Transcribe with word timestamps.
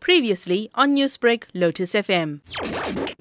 Previously 0.00 0.70
on 0.74 0.96
Newsbreak, 0.96 1.44
Lotus 1.54 1.92
FM. 1.92 2.40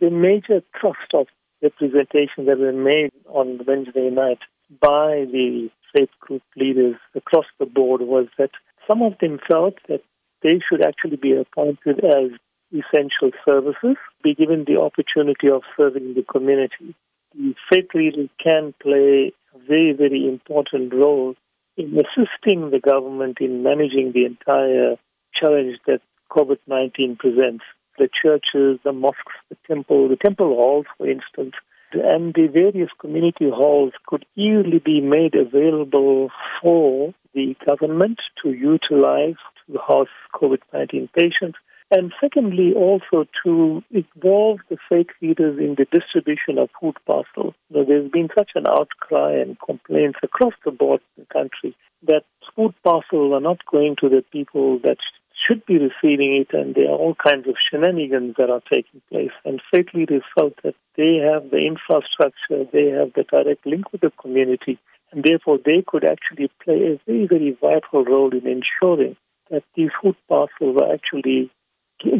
The 0.00 0.10
major 0.10 0.62
thrust 0.80 1.12
of 1.14 1.26
representation 1.62 2.46
that 2.46 2.58
were 2.58 2.72
made 2.72 3.10
on 3.26 3.60
Wednesday 3.66 4.10
night 4.10 4.38
by 4.80 5.26
the 5.30 5.70
faith 5.94 6.10
group 6.20 6.42
leaders 6.56 6.96
across 7.14 7.46
the 7.58 7.66
board 7.66 8.02
was 8.02 8.26
that 8.38 8.50
some 8.86 9.02
of 9.02 9.14
them 9.20 9.38
felt 9.50 9.74
that 9.88 10.02
they 10.42 10.60
should 10.68 10.84
actually 10.84 11.16
be 11.16 11.32
appointed 11.32 12.04
as 12.04 12.30
essential 12.72 13.30
services, 13.44 13.96
be 14.22 14.34
given 14.34 14.64
the 14.66 14.80
opportunity 14.80 15.48
of 15.48 15.62
serving 15.76 16.14
the 16.14 16.22
community. 16.22 16.94
The 17.34 17.54
faith 17.70 17.88
leaders 17.94 18.28
can 18.42 18.74
play 18.80 19.32
a 19.54 19.58
very, 19.66 19.92
very 19.92 20.28
important 20.28 20.92
role 20.92 21.34
in 21.76 21.96
assisting 21.98 22.70
the 22.70 22.80
government 22.80 23.38
in 23.40 23.62
managing 23.62 24.12
the 24.12 24.24
entire 24.24 24.96
challenge 25.34 25.78
that 25.86 26.00
COVID 26.30 26.58
19 26.66 27.16
presents. 27.16 27.64
The 27.98 28.08
churches, 28.22 28.78
the 28.84 28.92
mosques, 28.92 29.34
the 29.48 29.56
temple, 29.66 30.08
the 30.08 30.16
temple 30.16 30.54
halls, 30.54 30.86
for 30.96 31.08
instance, 31.08 31.54
and 31.92 32.34
the 32.34 32.46
various 32.46 32.90
community 33.00 33.50
halls 33.50 33.92
could 34.06 34.24
easily 34.36 34.78
be 34.78 35.00
made 35.00 35.34
available 35.34 36.30
for 36.62 37.14
the 37.34 37.56
government 37.66 38.18
to 38.42 38.52
utilize 38.52 39.36
to 39.66 39.78
house 39.86 40.08
COVID 40.34 40.60
19 40.72 41.08
patients. 41.14 41.58
And 41.90 42.12
secondly, 42.20 42.74
also 42.76 43.26
to 43.44 43.82
involve 43.90 44.58
the 44.68 44.76
faith 44.90 45.06
leaders 45.22 45.58
in 45.58 45.76
the 45.78 45.86
distribution 45.90 46.58
of 46.58 46.68
food 46.78 46.96
parcels. 47.06 47.54
Know, 47.70 47.84
there's 47.84 48.10
been 48.10 48.28
such 48.36 48.50
an 48.54 48.66
outcry 48.68 49.40
and 49.40 49.56
complaints 49.58 50.18
across 50.22 50.52
the 50.66 50.70
board 50.70 51.00
in 51.16 51.24
the 51.24 51.32
country 51.32 51.74
that 52.06 52.24
food 52.54 52.74
parcels 52.84 53.32
are 53.32 53.40
not 53.40 53.64
going 53.70 53.96
to 54.00 54.08
the 54.10 54.22
people 54.30 54.78
that 54.80 54.98
should 55.46 55.64
be 55.66 55.78
receiving 55.78 56.34
it, 56.36 56.56
and 56.56 56.74
there 56.74 56.90
are 56.90 56.98
all 56.98 57.14
kinds 57.14 57.46
of 57.48 57.54
shenanigans 57.70 58.34
that 58.38 58.50
are 58.50 58.62
taking 58.70 59.00
place. 59.10 59.30
And 59.44 59.60
faith 59.72 59.88
leaders 59.94 60.22
felt 60.36 60.54
that 60.64 60.74
they 60.96 61.16
have 61.16 61.50
the 61.50 61.66
infrastructure, 61.66 62.64
they 62.72 62.90
have 62.90 63.12
the 63.14 63.24
direct 63.24 63.64
link 63.66 63.92
with 63.92 64.00
the 64.00 64.12
community, 64.20 64.78
and 65.12 65.24
therefore 65.24 65.58
they 65.64 65.82
could 65.86 66.04
actually 66.04 66.50
play 66.62 66.80
a 66.82 67.00
very, 67.06 67.26
very 67.26 67.56
vital 67.60 68.04
role 68.04 68.30
in 68.32 68.46
ensuring 68.46 69.16
that 69.50 69.64
these 69.74 69.90
food 70.02 70.16
parcels 70.28 70.76
are 70.80 70.92
actually 70.92 71.50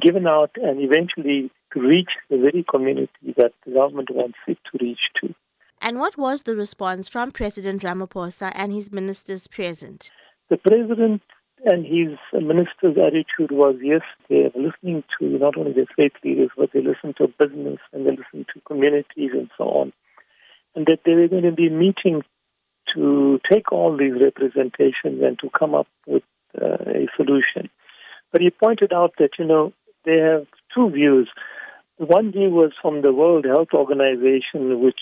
given 0.00 0.26
out 0.26 0.50
and 0.62 0.80
eventually 0.80 1.50
reach 1.74 2.10
the 2.30 2.38
very 2.38 2.64
community 2.70 3.34
that 3.36 3.52
the 3.66 3.72
government 3.72 4.08
wants 4.10 4.38
it 4.46 4.58
to 4.70 4.78
reach 4.84 5.00
to. 5.20 5.34
And 5.80 5.98
what 5.98 6.16
was 6.16 6.42
the 6.42 6.56
response 6.56 7.08
from 7.08 7.30
President 7.30 7.82
Ramaphosa 7.82 8.50
and 8.54 8.72
his 8.72 8.90
ministers 8.90 9.46
present? 9.46 10.10
The 10.48 10.56
president 10.56 11.22
and 11.64 11.84
his 11.84 12.18
minister's 12.32 12.96
attitude 12.96 13.50
was 13.50 13.76
yes, 13.82 14.02
they're 14.28 14.50
listening 14.54 15.02
to 15.18 15.26
not 15.38 15.56
only 15.56 15.72
the 15.72 15.86
faith 15.96 16.12
leaders, 16.22 16.50
but 16.56 16.70
they 16.72 16.80
listen 16.80 17.14
to 17.18 17.28
business 17.38 17.78
and 17.92 18.06
they 18.06 18.10
listen 18.10 18.46
to 18.54 18.60
communities 18.66 19.30
and 19.32 19.50
so 19.56 19.64
on. 19.64 19.92
And 20.74 20.86
that 20.86 21.00
they 21.04 21.14
were 21.14 21.28
going 21.28 21.44
to 21.44 21.52
be 21.52 21.70
meeting 21.70 22.22
to 22.94 23.40
take 23.50 23.72
all 23.72 23.96
these 23.96 24.12
representations 24.22 25.22
and 25.22 25.38
to 25.40 25.50
come 25.58 25.74
up 25.74 25.88
with 26.06 26.22
uh, 26.60 26.76
a 26.86 27.06
solution. 27.16 27.70
But 28.32 28.42
he 28.42 28.50
pointed 28.50 28.92
out 28.92 29.14
that, 29.18 29.30
you 29.38 29.46
know, 29.46 29.72
they 30.04 30.18
have 30.18 30.46
two 30.74 30.90
views. 30.90 31.28
One 31.96 32.32
view 32.32 32.50
was 32.50 32.72
from 32.80 33.00
the 33.00 33.12
World 33.12 33.46
Health 33.46 33.68
Organization, 33.72 34.80
which 34.80 35.00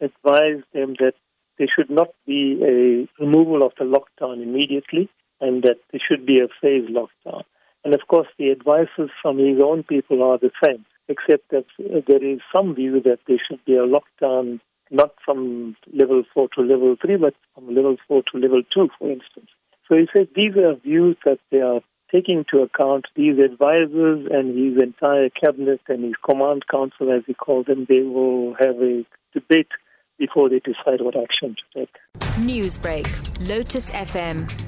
advised 0.00 0.64
them 0.74 0.94
that 1.00 1.14
there 1.58 1.68
should 1.74 1.90
not 1.90 2.08
be 2.26 2.60
a 2.62 3.22
removal 3.22 3.64
of 3.64 3.72
the 3.78 3.84
lockdown 3.84 4.42
immediately 4.42 5.08
and 5.40 5.62
that 5.62 5.78
there 5.90 6.00
should 6.06 6.26
be 6.26 6.40
a 6.40 6.48
phased 6.60 6.92
lockdown. 6.92 7.42
And 7.84 7.94
of 7.94 8.00
course, 8.08 8.28
the 8.38 8.50
advices 8.50 9.10
from 9.22 9.38
his 9.38 9.60
own 9.64 9.82
people 9.82 10.22
are 10.22 10.38
the 10.38 10.50
same, 10.64 10.84
except 11.08 11.50
that 11.50 11.66
there 11.78 12.24
is 12.24 12.40
some 12.54 12.74
view 12.74 13.00
that 13.02 13.20
there 13.26 13.38
should 13.48 13.64
be 13.64 13.76
a 13.76 13.86
lockdown 13.86 14.60
not 14.90 15.14
from 15.24 15.76
level 15.92 16.22
4 16.34 16.48
to 16.56 16.62
level 16.62 16.96
3, 17.00 17.16
but 17.16 17.34
from 17.54 17.74
level 17.74 17.96
4 18.08 18.22
to 18.32 18.38
level 18.38 18.62
2, 18.74 18.88
for 18.98 19.10
instance. 19.10 19.48
So 19.86 19.96
he 19.96 20.06
says 20.14 20.28
these 20.34 20.56
are 20.56 20.74
views 20.74 21.16
that 21.24 21.38
they 21.50 21.60
are 21.60 21.80
taking 22.12 22.38
into 22.38 22.62
account 22.62 23.06
these 23.14 23.38
advisors 23.38 24.26
and 24.30 24.56
his 24.56 24.82
entire 24.82 25.28
cabinet 25.28 25.80
and 25.88 26.04
his 26.04 26.14
command 26.28 26.64
council, 26.70 27.12
as 27.12 27.22
he 27.26 27.34
called 27.34 27.66
them, 27.66 27.86
they 27.88 28.00
will 28.00 28.54
have 28.58 28.76
a 28.80 29.04
debate 29.34 29.68
before 30.18 30.48
they 30.48 30.60
decide 30.60 31.00
what 31.00 31.14
action 31.16 31.54
to 31.54 31.80
take. 31.80 31.94
Newsbreak, 32.38 33.06
Lotus 33.46 33.90
FM, 33.90 34.67